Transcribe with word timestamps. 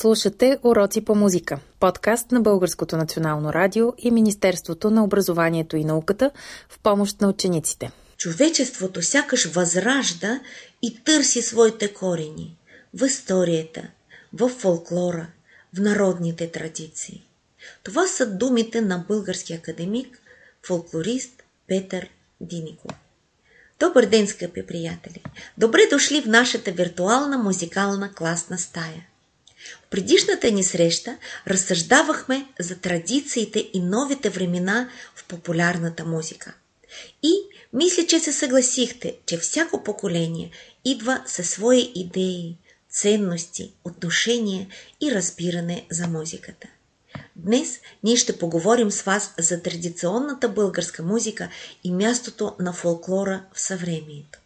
Слушате 0.00 0.58
Уроци 0.62 1.04
по 1.04 1.14
музика, 1.14 1.58
подкаст 1.80 2.32
на 2.32 2.40
Българското 2.40 2.96
национално 2.96 3.52
радио 3.52 3.92
и 3.98 4.10
Министерството 4.10 4.90
на 4.90 5.04
образованието 5.04 5.76
и 5.76 5.84
науката 5.84 6.30
в 6.68 6.78
помощ 6.78 7.20
на 7.20 7.28
учениците. 7.28 7.90
Човечеството 8.16 9.02
сякаш 9.02 9.44
възражда 9.44 10.40
и 10.82 11.04
търси 11.04 11.42
своите 11.42 11.94
корени 11.94 12.56
в 12.94 13.06
историята, 13.06 13.82
в 14.32 14.48
фолклора, 14.48 15.26
в 15.74 15.80
народните 15.80 16.50
традиции. 16.50 17.26
Това 17.82 18.06
са 18.06 18.26
думите 18.26 18.80
на 18.80 19.04
български 19.08 19.54
академик, 19.54 20.20
фолклорист 20.66 21.42
Петър 21.68 22.08
Диников. 22.40 22.92
Добър 23.80 24.06
ден, 24.06 24.26
скъпи 24.26 24.66
приятели! 24.66 25.22
Добре 25.58 25.80
дошли 25.90 26.22
в 26.22 26.26
нашата 26.26 26.72
виртуална 26.72 27.38
музикална 27.38 28.12
класна 28.12 28.58
стая. 28.58 29.06
Предишната 29.90 30.50
ни 30.50 30.64
среща 30.64 31.18
разсъждавахме 31.46 32.48
за 32.60 32.76
традициите 32.76 33.70
и 33.72 33.80
новите 33.80 34.30
времена 34.30 34.90
в 35.16 35.24
популярната 35.24 36.04
музика. 36.04 36.54
И 37.22 37.32
мисля, 37.72 38.06
че 38.06 38.20
се 38.20 38.32
съгласихте, 38.32 39.16
че 39.26 39.38
всяко 39.38 39.84
поколение 39.84 40.50
идва 40.84 41.22
със 41.26 41.50
свои 41.50 41.92
идеи, 41.94 42.56
ценности, 42.90 43.72
отношения 43.84 44.66
и 45.02 45.14
разбиране 45.14 45.86
за 45.90 46.06
музиката. 46.06 46.68
Днес 47.36 47.80
ние 48.04 48.16
ще 48.16 48.38
поговорим 48.38 48.90
с 48.90 49.02
вас 49.02 49.34
за 49.38 49.62
традиционната 49.62 50.48
българска 50.48 51.02
музика 51.02 51.48
и 51.84 51.92
мястото 51.92 52.56
на 52.58 52.72
фолклора 52.72 53.44
в 53.52 53.60
съвремието. 53.60 54.38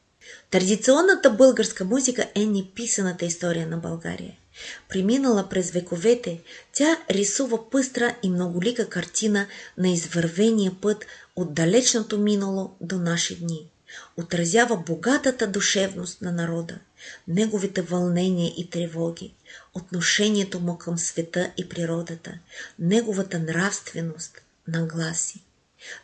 Традиционната 0.50 1.30
българска 1.30 1.84
музика 1.84 2.30
е 2.34 2.46
неписаната 2.46 3.24
история 3.24 3.66
на 3.66 3.76
България. 3.76 4.36
Преминала 4.88 5.48
през 5.48 5.70
вековете, 5.70 6.40
тя 6.72 6.96
рисува 7.10 7.70
пъстра 7.70 8.16
и 8.22 8.30
многолика 8.30 8.88
картина 8.88 9.46
на 9.78 9.88
извървения 9.88 10.72
път 10.80 11.06
от 11.36 11.54
далечното 11.54 12.18
минало 12.18 12.76
до 12.80 12.98
наши 12.98 13.36
дни. 13.36 13.66
Отразява 14.16 14.76
богатата 14.76 15.46
душевност 15.46 16.22
на 16.22 16.32
народа, 16.32 16.78
неговите 17.28 17.82
вълнения 17.82 18.52
и 18.56 18.70
тревоги, 18.70 19.34
отношението 19.74 20.60
му 20.60 20.78
към 20.78 20.98
света 20.98 21.52
и 21.56 21.68
природата, 21.68 22.38
неговата 22.78 23.38
нравственост, 23.38 24.38
нагласи. 24.68 25.42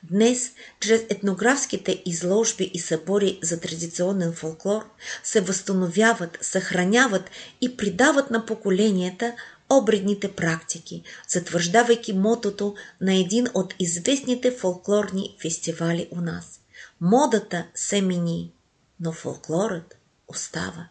Днес, 0.03 0.53
чрез 0.81 1.05
етнографските 1.09 2.03
изложби 2.07 2.71
и 2.75 2.79
събори 2.79 3.39
за 3.43 3.61
традиционен 3.61 4.33
фолклор, 4.33 4.85
се 5.25 5.41
възстановяват, 5.41 6.39
съхраняват 6.41 7.31
и 7.61 7.77
придават 7.77 8.31
на 8.31 8.47
поколенията 8.47 9.35
обредните 9.71 10.33
практики, 10.33 11.03
затвърждавайки 11.29 12.13
мотото 12.13 12.75
на 13.01 13.15
един 13.15 13.47
от 13.55 13.75
известните 13.79 14.51
фолклорни 14.51 15.37
фестивали 15.43 16.09
у 16.11 16.21
нас. 16.21 16.61
Модата 17.01 17.67
се 17.75 18.03
мини, 18.03 18.53
но 19.01 19.13
фолклорът 19.13 19.97
остава. 20.29 20.89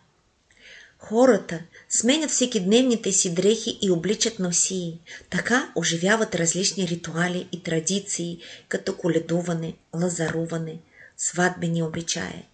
Хората 1.00 1.62
сменят 1.90 2.32
всекидневните 2.32 3.12
си 3.12 3.34
дрехи 3.34 3.80
и 3.82 3.92
обличат 3.92 4.40
носии. 4.40 5.00
Така 5.30 5.72
оживяват 5.76 6.36
различни 6.36 6.88
ритуали 6.88 7.48
и 7.52 7.64
традиции, 7.64 8.40
като 8.68 8.98
коледуване, 8.98 9.74
лазаруване, 9.96 10.80
сватбени 11.18 11.84
обичаи. 11.84 12.46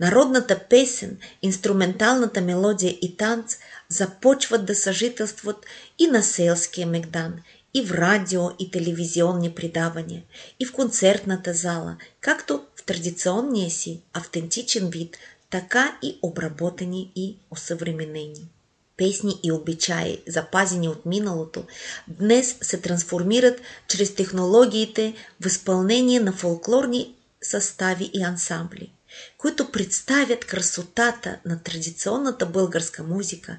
Народната 0.00 0.58
песен, 0.58 1.18
инструменталната 1.42 2.40
мелодия 2.40 2.90
и 3.02 3.16
танц 3.16 3.56
започват 3.88 4.66
да 4.66 4.74
съжителстват 4.74 5.66
и 5.98 6.06
на 6.06 6.22
селския 6.22 6.86
мегдан, 6.86 7.34
и 7.74 7.82
в 7.82 7.90
радио 7.90 8.42
и 8.58 8.70
телевизионни 8.70 9.54
предавания, 9.54 10.22
и 10.60 10.66
в 10.66 10.72
концертната 10.72 11.54
зала, 11.54 11.96
както 12.20 12.64
в 12.76 12.84
традиционния 12.84 13.70
си 13.70 14.00
автентичен 14.12 14.90
вид, 14.90 15.16
така 15.50 15.98
и 16.02 16.18
обработени 16.22 17.12
и 17.16 17.36
осъвременени. 17.50 18.48
Песни 18.96 19.40
и 19.42 19.52
обичаи, 19.52 20.22
запазени 20.28 20.88
от 20.88 21.06
миналото, 21.06 21.64
днес 22.08 22.58
се 22.62 22.80
трансформират 22.80 23.60
чрез 23.88 24.14
технологиите 24.14 25.14
в 25.40 25.46
изпълнение 25.46 26.20
на 26.20 26.32
фолклорни 26.32 27.14
състави 27.42 28.10
и 28.14 28.22
ансамбли, 28.22 28.92
които 29.38 29.72
представят 29.72 30.44
красотата 30.44 31.38
на 31.44 31.62
традиционната 31.62 32.46
българска 32.46 33.02
музика 33.02 33.58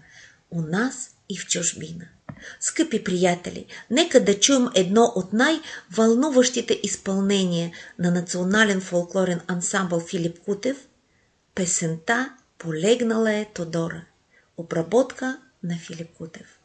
у 0.52 0.62
нас 0.62 1.09
и 1.30 1.38
в 1.38 1.48
чужбина. 1.48 2.06
Скъпи 2.59 3.04
приятели, 3.04 3.66
нека 3.92 4.24
да 4.24 4.40
чуем 4.40 4.68
едно 4.75 5.14
от 5.16 5.34
най-вълнуващите 5.34 6.80
изпълнения 6.84 7.72
на 8.00 8.12
национален 8.12 8.81
фолклорен 8.81 9.42
ансамбъл 9.48 10.00
Филип 10.00 10.40
Кутев 10.40 10.88
Песента 11.56 12.34
Полегнала 12.58 13.34
е 13.34 13.46
Тодора. 13.54 14.06
Обработка 14.57 15.38
на 15.62 15.78
Филип 15.78 16.13
Кутев. 16.18 16.59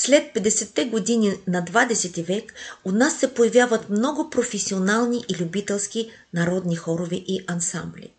След 0.00 0.34
50-те 0.34 0.84
години 0.84 1.32
на 1.46 1.62
20 1.62 2.22
век 2.22 2.54
у 2.84 2.92
нас 2.92 3.18
се 3.18 3.34
появяват 3.34 3.90
много 3.90 4.30
професионални 4.30 5.24
и 5.28 5.42
любителски 5.42 6.10
народни 6.34 6.76
хорови 6.76 7.24
и 7.28 7.44
ансамбли. 7.46 8.12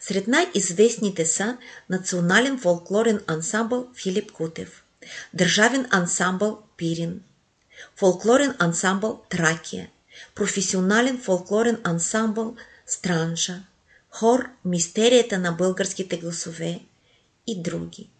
Сред 0.00 0.28
най-известните 0.28 1.26
са 1.26 1.56
Национален 1.90 2.58
фолклорен 2.58 3.20
ансамбъл 3.26 3.88
Филип 3.94 4.32
Кутев, 4.32 4.84
Държавен 5.34 5.86
ансамбъл 5.90 6.62
Пирин, 6.76 7.20
Фолклорен 7.96 8.54
ансамбъл 8.58 9.22
Тракия, 9.28 9.90
Професионален 10.34 11.18
фолклорен 11.18 11.80
ансамбъл 11.84 12.56
Странжа, 12.86 13.62
Хор 14.10 14.48
Мистерията 14.64 15.38
на 15.38 15.52
българските 15.52 16.16
гласове 16.16 16.80
и 17.46 17.62
други. 17.62 18.10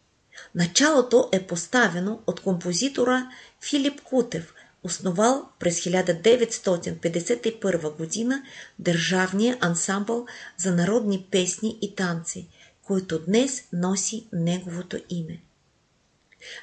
Началото 0.55 1.29
е 1.33 1.47
поставено 1.47 2.23
от 2.27 2.41
композитора 2.41 3.31
Филип 3.61 4.03
Кутев, 4.03 4.55
основал 4.83 5.49
през 5.59 5.81
1951 5.81 7.97
година 7.97 8.43
Държавния 8.79 9.59
ансамбъл 9.61 10.27
за 10.57 10.75
народни 10.75 11.27
песни 11.31 11.79
и 11.83 11.95
танци, 11.95 12.49
който 12.83 13.19
днес 13.19 13.65
носи 13.73 14.27
неговото 14.33 14.99
име. 15.11 15.41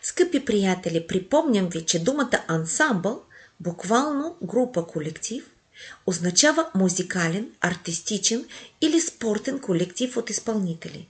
Скъпи 0.02 0.46
приятели, 0.46 1.08
припомням 1.08 1.70
ви, 1.70 1.86
че 1.86 2.04
думата 2.04 2.44
ансамбъл, 2.48 3.24
буквално 3.60 4.38
група 4.44 4.88
колектив, 4.88 5.52
означава 6.06 6.72
музикален, 6.76 7.52
артистичен 7.62 8.48
или 8.82 9.02
спортен 9.02 9.60
колектив 9.60 10.18
от 10.18 10.30
изпълнители. 10.30 11.10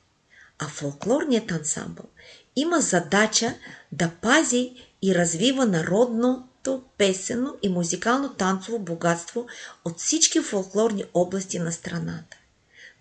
А 0.60 0.68
фолклорният 0.68 1.52
ансамбъл 1.52 2.06
има 2.56 2.81
задача 2.81 3.54
да 3.92 4.10
пази 4.22 4.72
и 5.02 5.16
развива 5.16 5.66
народното, 5.66 6.84
песено 6.98 7.54
и 7.63 7.69
музикално-танцово 7.69 8.80
богатство 8.80 9.48
от 9.86 10.00
всички 10.00 10.42
фолклорни 10.42 11.04
области 11.13 11.60
на 11.60 11.72
страната. 11.72 12.38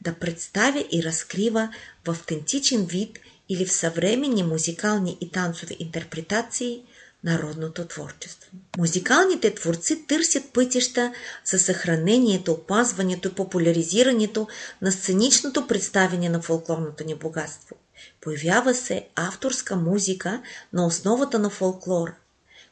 Да 0.01 0.15
представя 0.15 0.85
и 0.93 1.03
разкрива 1.03 1.69
в 2.07 2.11
автентичен 2.11 2.85
вид 2.85 3.19
или 3.49 3.67
в 3.67 3.73
съвременни 3.73 4.43
музикални 4.43 5.19
и 5.21 5.31
танцови 5.31 5.77
интерпретации 5.79 6.83
народното 7.25 7.85
творчество. 7.85 8.51
Музикалните 8.79 9.55
творци 9.55 10.07
търсят 10.07 10.53
пътища 10.53 11.13
за 11.45 11.59
съхранението, 11.59 12.53
опазването 12.53 13.29
и 13.29 13.35
популяризирането 13.35 14.49
на 14.83 14.93
сценичното 14.93 15.67
представяне 15.67 16.29
на 16.29 16.43
фолклорното 16.43 17.05
ни 17.05 17.15
богатство. 17.15 17.77
Появява 18.21 18.75
се 18.75 19.09
авторска 19.15 19.77
музика 19.77 20.43
на 20.73 20.87
основата 20.87 21.39
на 21.39 21.51
фолклор, 21.51 22.15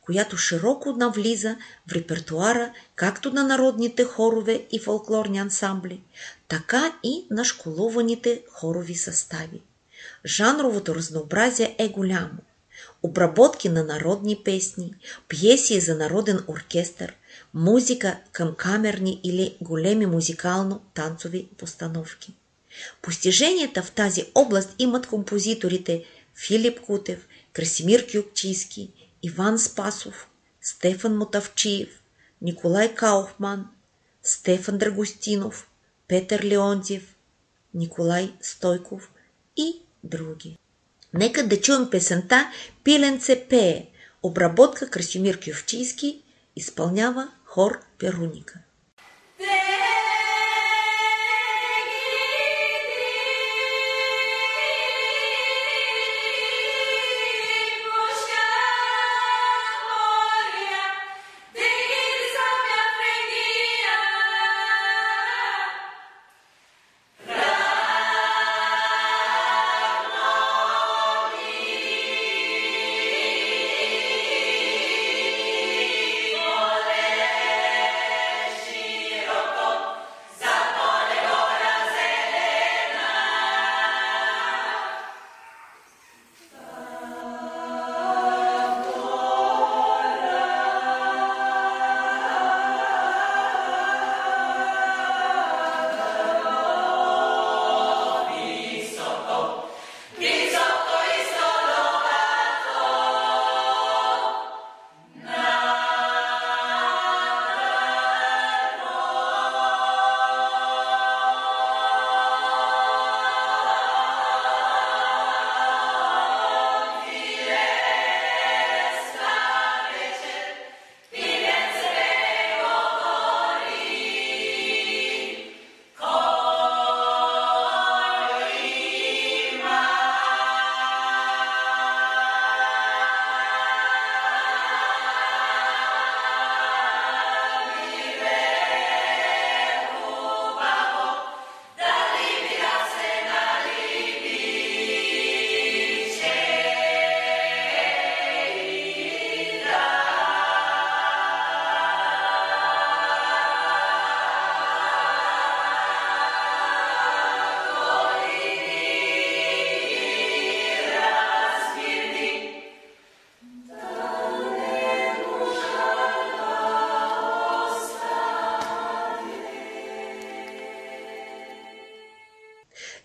която 0.00 0.37
широко 0.37 0.93
навлиза 0.93 1.56
в 1.88 1.93
репертуара 1.93 2.73
както 2.96 3.32
на 3.32 3.43
народните 3.43 4.05
хорове 4.05 4.67
и 4.73 4.79
фолклорни 4.79 5.38
ансамбли, 5.38 6.02
така 6.49 6.93
и 7.02 7.26
на 7.31 7.44
школуваните 7.44 8.43
хорови 8.50 8.94
състави. 8.94 9.62
Жанровото 10.25 10.94
разнообразие 10.94 11.76
е 11.79 11.88
голямо. 11.88 12.38
Обработки 13.02 13.69
на 13.69 13.84
народни 13.84 14.40
песни, 14.44 14.94
пиеси 15.29 15.81
за 15.81 15.94
народен 15.94 16.44
оркестър, 16.49 17.14
музика 17.55 18.19
към 18.32 18.55
камерни 18.55 19.20
или 19.24 19.56
големи 19.60 20.06
музикално-танцови 20.06 21.48
постановки. 21.58 22.32
Постиженията 23.02 23.82
в 23.82 23.91
тази 23.91 24.24
област 24.34 24.74
имат 24.79 25.06
композиторите 25.06 26.05
Филип 26.34 26.81
Кутев, 26.81 27.29
Красимир 27.52 28.06
Кюкчийски, 28.12 28.93
Иван 29.22 29.58
Спасов, 29.58 30.29
Стефан 30.60 31.17
Мотавчиев, 31.17 32.02
Николай 32.43 32.94
Кауфман, 32.94 33.69
Стефан 34.22 34.79
Драгостинов, 34.79 35.69
Петър 36.08 36.44
Леонтьев, 36.44 37.17
Николай 37.74 38.32
Стойков 38.41 39.10
и 39.56 39.82
други. 40.05 40.58
Нека 41.14 41.48
да 41.48 41.60
чуем 41.60 41.91
песента 41.91 42.52
Пиленце 42.84 43.46
пее, 43.48 43.86
обработка 44.22 44.91
Красимир 44.91 45.41
Кювчийски, 45.44 46.22
изпълнява 46.56 47.29
хор 47.44 47.81
Перуника. 47.98 48.58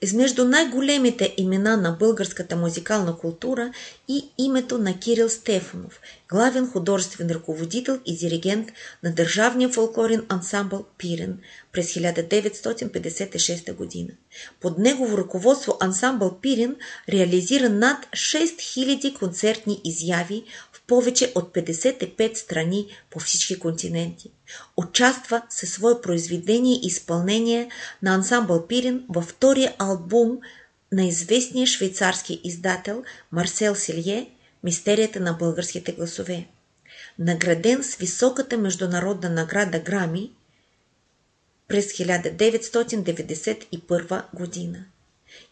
Измежду 0.08 0.46
най-големите 0.46 1.34
имена 1.38 1.78
на 1.78 1.92
българската 1.92 2.56
музикална 2.56 3.18
култура 3.18 3.72
и 4.08 4.26
името 4.38 4.78
на 4.78 5.00
Кирил 5.00 5.30
Стефанов, 5.30 6.00
главен 6.30 6.72
художествен 6.72 7.30
ръководител 7.30 8.00
и 8.06 8.18
диригент 8.18 8.70
на 9.04 9.12
Държавния 9.12 9.70
фолклорен 9.70 10.26
ансамбъл 10.30 10.86
Пирен 10.98 11.40
през 11.72 11.94
1956 11.94 13.74
година. 13.74 14.10
Под 14.62 14.78
негово 14.78 15.18
ръководство 15.18 15.78
ансамбъл 15.82 16.40
Пирен 16.42 16.76
реализира 17.10 17.70
над 17.70 18.06
6000 18.06 19.20
концертни 19.20 19.82
изяви 19.84 20.44
повече 20.88 21.32
от 21.36 21.54
55 21.54 22.36
страни 22.36 22.88
по 23.10 23.20
всички 23.20 23.60
континенти. 23.60 24.32
Участва 24.78 25.42
със 25.50 25.70
свое 25.70 26.02
произведение 26.02 26.76
и 26.76 26.88
изпълнение 26.88 27.70
на 28.04 28.16
ансамбъл 28.16 28.68
Пирин 28.68 29.06
във 29.10 29.26
втория 29.26 29.76
албум 29.80 30.40
на 30.92 31.06
известния 31.06 31.68
швейцарски 31.68 32.42
издател 32.44 33.04
Марсел 33.32 33.76
Силье 33.76 34.30
Мистерията 34.64 35.20
на 35.20 35.34
българските 35.34 35.92
гласове. 35.92 36.48
Награден 37.20 37.84
с 37.84 37.96
високата 37.96 38.58
международна 38.58 39.30
награда 39.30 39.80
Грами 39.80 40.32
през 41.68 41.94
1991 41.94 44.22
година. 44.34 44.86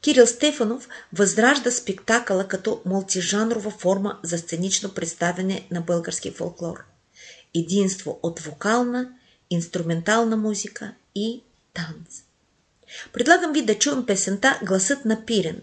Кирил 0.02 0.28
Стефанов 0.28 0.90
възражда 1.14 1.72
спектакъла 1.72 2.48
като 2.48 2.82
мултижанрова 2.86 3.72
форма 3.72 4.20
за 4.24 4.38
сценично 4.38 4.94
представяне 4.94 5.68
на 5.72 5.82
български 5.82 6.32
фолклор. 6.32 6.84
Единство 7.56 8.20
от 8.24 8.40
вокална, 8.40 9.10
инструментална 9.50 10.38
музика 10.38 10.94
и 11.16 11.44
танц. 11.74 12.24
Предлагам 13.14 13.54
ви 13.54 13.62
да 13.62 13.80
чуем 13.80 14.06
песента 14.06 14.60
Гласът 14.64 15.06
на 15.06 15.26
Пирен. 15.26 15.62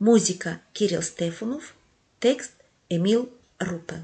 Музика 0.00 0.58
Кирил 0.72 1.02
Стефанов, 1.02 1.74
текст 2.20 2.52
Емил 2.90 3.28
Рупел. 3.62 3.98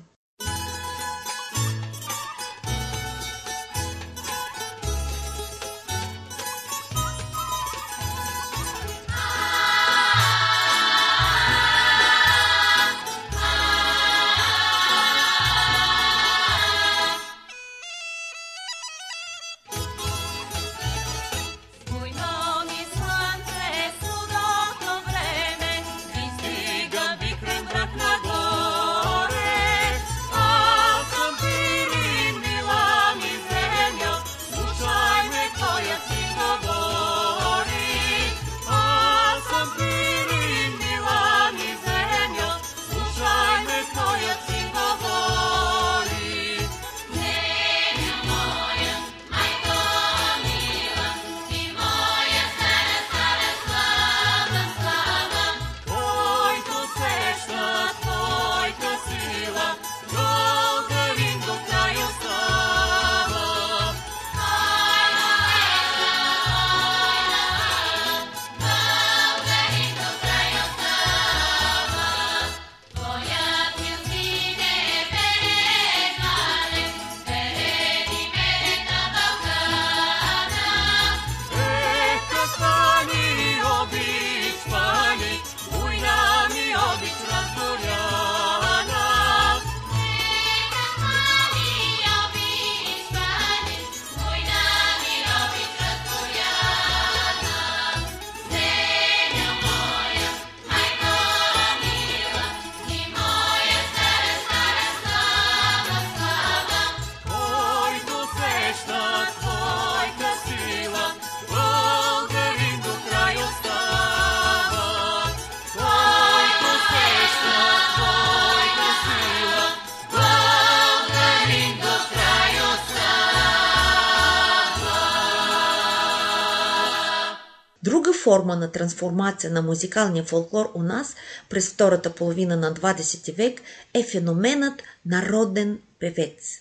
Форма 128.31 128.57
на 128.57 128.73
трансформация 128.73 129.51
на 129.51 129.63
музикалния 129.63 130.25
фолклор 130.25 130.71
у 130.75 130.83
нас 130.83 131.17
през 131.49 131.71
втората 131.71 132.11
половина 132.11 132.57
на 132.57 132.75
20 132.75 133.35
век 133.35 133.61
е 133.95 134.03
феноменът 134.03 134.83
народен 135.07 135.79
певец. 136.01 136.59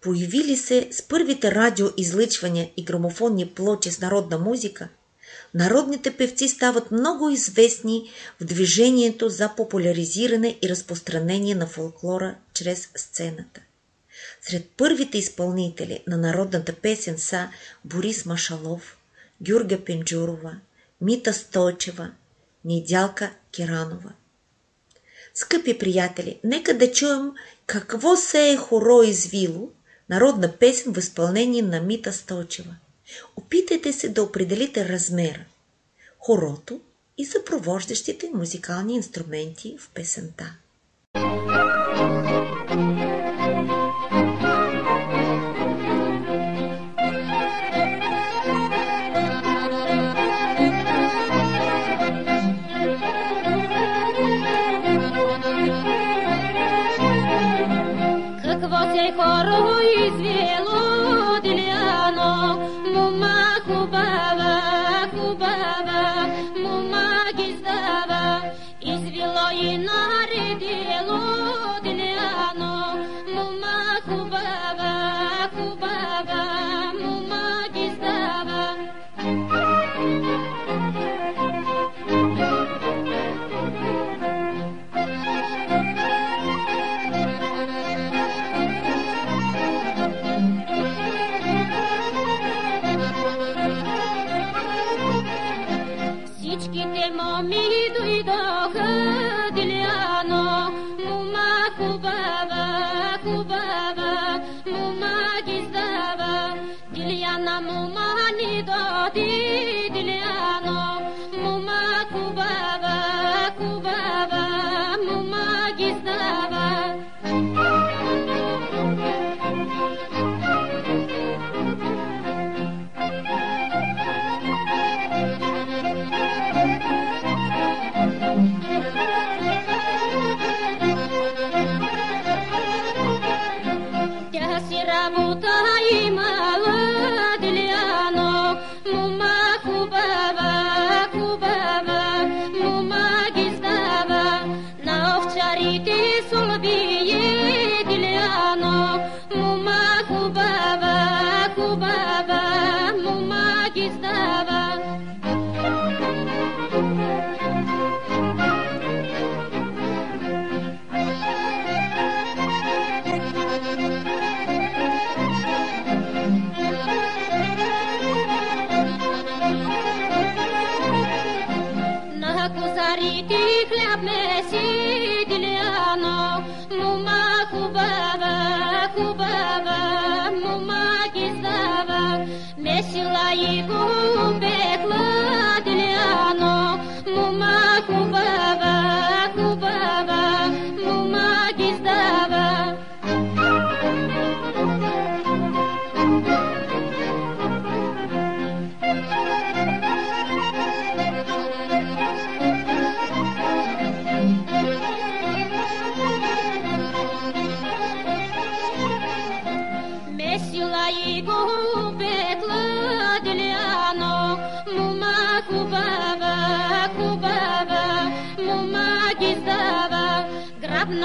Появили 0.00 0.56
се 0.56 0.88
с 0.90 1.02
първите 1.02 1.54
радиоизлъчвания 1.54 2.70
и 2.76 2.84
грамофонни 2.84 3.46
плочи 3.46 3.90
с 3.90 4.00
народна 4.00 4.38
музика, 4.38 4.88
народните 5.54 6.16
певци 6.16 6.48
стават 6.48 6.90
много 6.90 7.30
известни 7.30 8.10
в 8.40 8.44
движението 8.44 9.28
за 9.28 9.50
популяризиране 9.56 10.58
и 10.62 10.68
разпространение 10.68 11.54
на 11.54 11.66
фолклора 11.66 12.34
чрез 12.54 12.88
сцената. 12.96 13.60
Сред 14.42 14.68
първите 14.76 15.18
изпълнители 15.18 16.04
на 16.06 16.16
народната 16.16 16.72
песен 16.72 17.18
са 17.18 17.48
Борис 17.84 18.26
Машалов, 18.26 18.96
Гюрга 19.40 19.84
Пенджурова, 19.84 20.56
Мита 21.00 21.32
Стойчева, 21.32 22.10
Недялка 22.64 23.32
Киранова. 23.50 24.12
Скъпи 25.34 25.78
приятели, 25.78 26.40
нека 26.44 26.78
да 26.78 26.92
чуем 26.92 27.32
какво 27.66 28.16
се 28.16 28.50
е 28.50 28.56
хоро 28.56 29.02
извило, 29.02 29.70
народна 30.10 30.52
песен 30.52 30.94
в 30.94 30.98
изпълнение 30.98 31.62
на 31.62 31.80
Мита 31.80 32.12
Стойчева. 32.12 32.76
Опитайте 33.36 33.92
се 33.92 34.08
да 34.08 34.22
определите 34.22 34.88
размера, 34.88 35.44
хорото 36.18 36.80
и 37.18 37.24
съпровождащите 37.24 38.30
музикални 38.34 38.94
инструменти 38.94 39.76
в 39.78 39.90
песента. 39.94 40.54
Тя 42.70 43.19
Белой 59.00 59.12
корову 59.12 59.80
извела. 59.80 60.69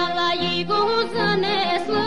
Грабнала 0.06 0.34
и 0.34 0.63
го 0.63 0.74
занесла 1.13 1.36
Диляно, 1.86 2.05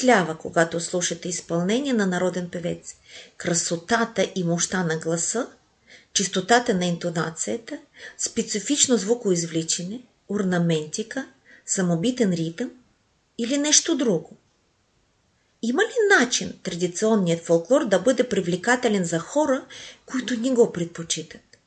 впечатлява, 0.00 0.38
когато 0.38 0.80
слушате 0.80 1.28
изпълнение 1.28 1.92
на 1.92 2.06
народен 2.06 2.48
певец? 2.50 2.94
Красотата 3.36 4.32
и 4.34 4.44
мощта 4.44 4.84
на 4.84 4.96
гласа, 4.96 5.48
чистотата 6.12 6.74
на 6.74 6.86
интонацията, 6.86 7.78
специфично 8.18 8.96
звукоизвличане, 8.96 10.00
орнаментика, 10.28 11.26
самобитен 11.66 12.32
ритъм 12.32 12.70
или 13.38 13.58
нещо 13.58 13.96
друго? 13.96 14.36
Има 15.62 15.82
ли 15.82 16.18
начин 16.18 16.52
традиционният 16.62 17.44
фолклор 17.44 17.84
да 17.84 17.98
бъде 17.98 18.28
привлекателен 18.28 19.04
за 19.04 19.18
хора, 19.18 19.64
които 20.06 20.40
не 20.40 20.50
го 20.50 20.72
предпочитат? 20.72 21.58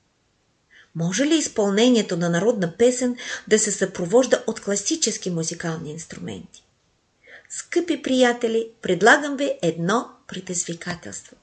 Може 0.95 1.25
ли 1.25 1.35
изпълнението 1.35 2.17
на 2.17 2.29
народна 2.29 2.77
песен 2.77 3.15
да 3.47 3.59
се 3.59 3.71
съпровожда 3.71 4.43
от 4.47 4.59
класически 4.59 5.29
музикални 5.29 5.91
инструменти? 5.91 6.62
Скъпи 7.55 8.01
приятели, 8.01 8.69
предлагам 8.81 9.37
ви 9.37 9.51
едно 9.61 10.09
предизвикателство. 10.27 11.35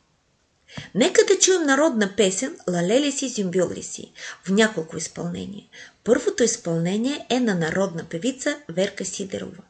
Нека 0.94 1.20
да 1.28 1.38
чуем 1.38 1.62
народна 1.62 2.16
песен 2.16 2.58
«Лалели 2.70 3.12
си, 3.12 3.28
зюмбюли 3.28 3.82
си» 3.82 4.12
в 4.44 4.50
няколко 4.50 4.96
изпълнения. 4.96 5.64
Първото 6.04 6.42
изпълнение 6.42 7.26
е 7.30 7.40
на 7.40 7.54
народна 7.54 8.04
певица 8.04 8.60
Верка 8.68 9.04
Сидерова, 9.04 9.62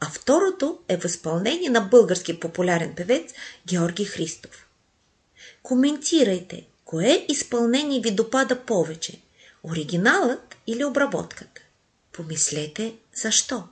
а 0.00 0.10
второто 0.10 0.78
е 0.88 0.98
в 0.98 1.04
изпълнение 1.04 1.70
на 1.70 1.80
български 1.80 2.40
популярен 2.40 2.94
певец 2.96 3.32
Георги 3.66 4.04
Христов. 4.04 4.66
Коментирайте, 5.62 6.66
кое 6.84 7.26
изпълнение 7.28 8.00
ви 8.00 8.10
допада 8.10 8.60
повече– 8.60 9.20
оригиналът 9.64 10.56
или 10.66 10.84
обработката. 10.84 11.60
Помислете 12.12 12.94
защо. 13.14 13.64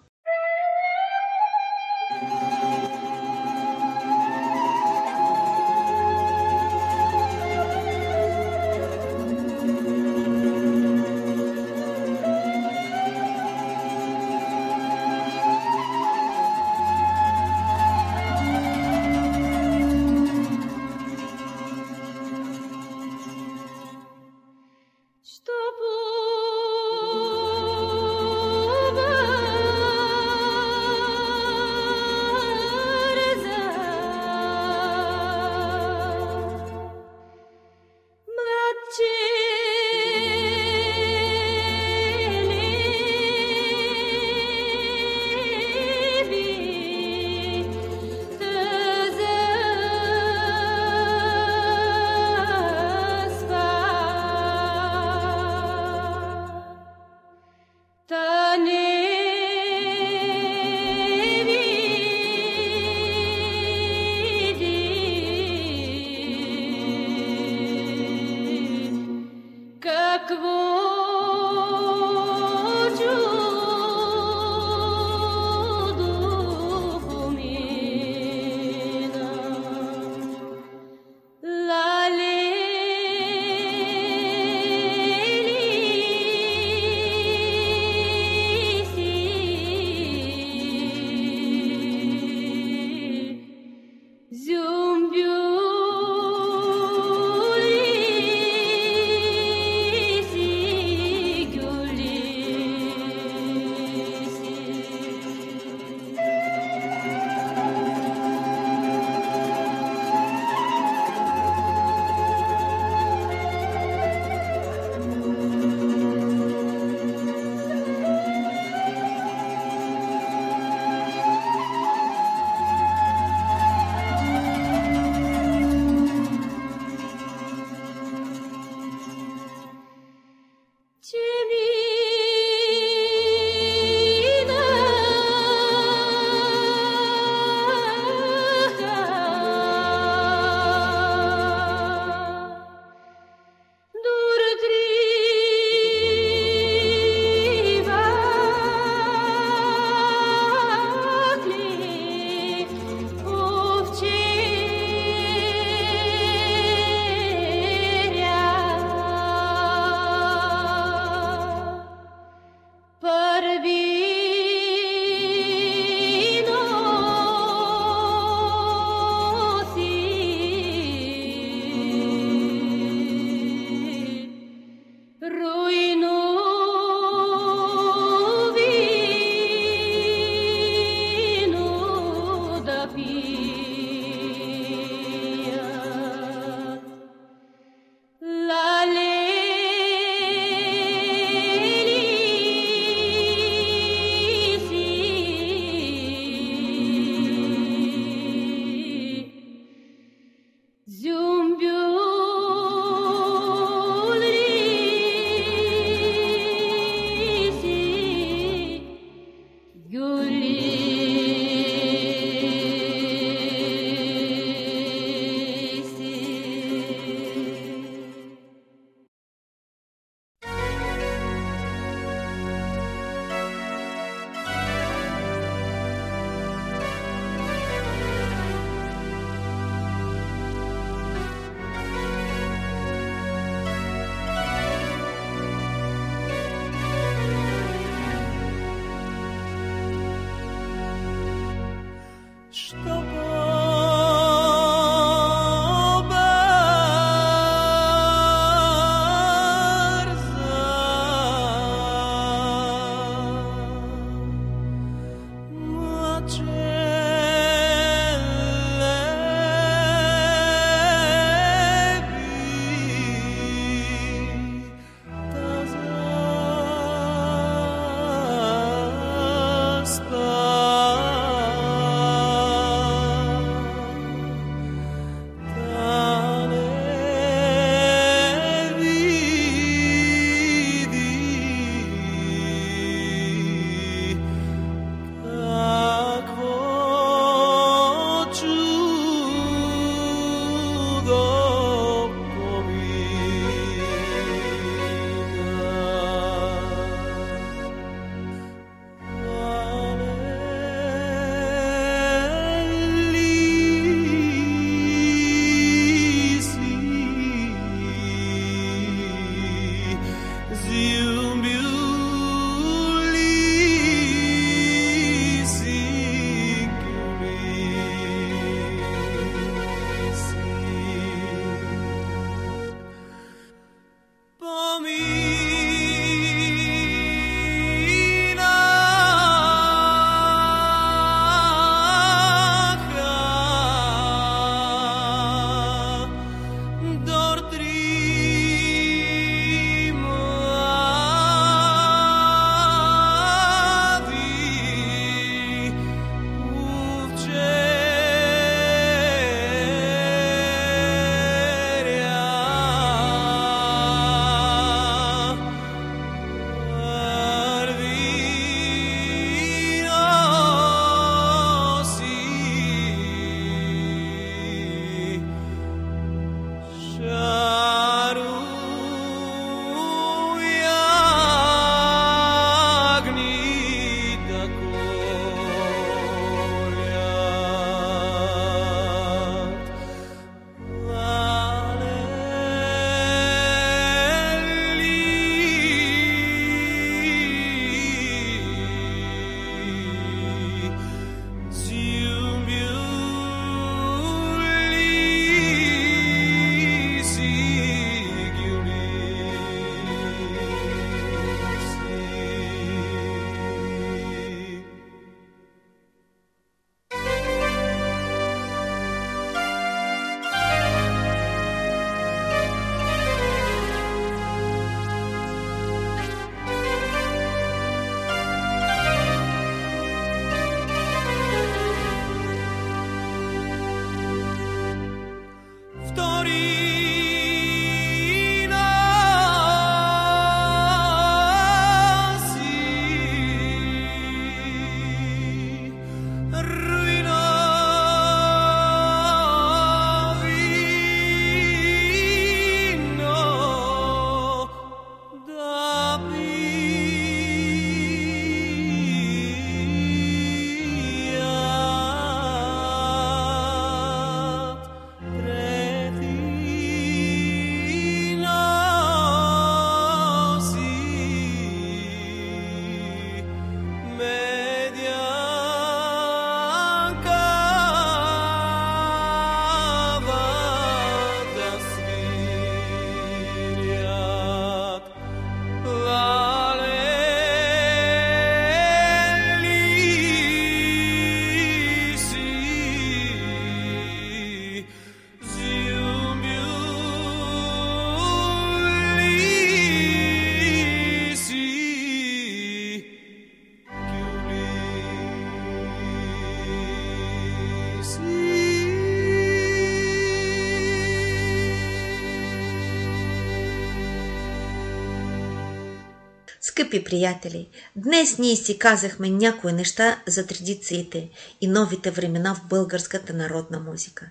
Скъпи 506.44 506.84
приятели, 506.84 507.48
днес 507.76 508.18
ние 508.18 508.36
си 508.36 508.58
казахме 508.58 509.10
някои 509.10 509.52
неща 509.52 510.02
за 510.06 510.26
традициите 510.26 511.08
и 511.40 511.46
новите 511.46 511.90
времена 511.90 512.34
в 512.34 512.48
българската 512.48 513.12
народна 513.12 513.60
музика. 513.60 514.08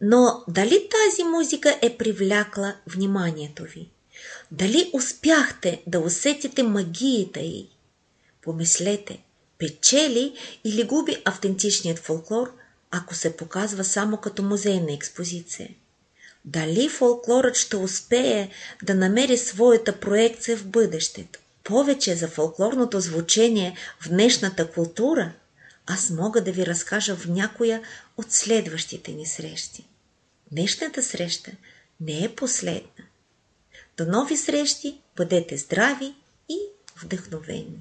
Но 0.00 0.44
дали 0.48 0.88
тази 0.90 1.24
музика 1.24 1.78
е 1.82 1.96
привлякла 1.96 2.76
вниманието 2.86 3.62
ви? 3.62 3.90
Дали 4.50 4.90
успяхте 4.92 5.82
да 5.86 6.00
усетите 6.00 6.62
магията 6.62 7.40
й? 7.40 7.68
Помислете, 8.42 9.22
печели 9.58 10.34
или 10.64 10.84
губи 10.84 11.22
автентичният 11.24 11.98
фолклор, 11.98 12.52
ако 12.90 13.14
се 13.14 13.36
показва 13.36 13.84
само 13.84 14.16
като 14.16 14.42
музейна 14.42 14.92
експозиция? 14.92 15.70
Дали 16.44 16.88
фолклорът 16.88 17.56
ще 17.56 17.76
успее 17.76 18.48
да 18.82 18.94
намери 18.94 19.38
своята 19.38 20.00
проекция 20.00 20.56
в 20.56 20.66
бъдещето? 20.66 21.41
Повече 21.64 22.14
за 22.16 22.28
фолклорното 22.28 23.00
звучение 23.00 23.76
в 24.00 24.08
днешната 24.08 24.70
култура 24.70 25.32
аз 25.86 26.10
мога 26.10 26.44
да 26.44 26.52
ви 26.52 26.66
разкажа 26.66 27.16
в 27.16 27.28
някоя 27.28 27.82
от 28.16 28.32
следващите 28.32 29.12
ни 29.12 29.26
срещи. 29.26 29.86
Днешната 30.52 31.02
среща 31.02 31.50
не 32.00 32.24
е 32.24 32.34
последна. 32.34 33.04
До 33.96 34.06
нови 34.06 34.36
срещи, 34.36 35.00
бъдете 35.16 35.56
здрави 35.56 36.14
и 36.48 36.58
вдъхновени! 37.02 37.78